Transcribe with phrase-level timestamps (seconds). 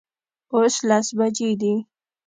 [0.53, 1.73] اوس لس بجې دي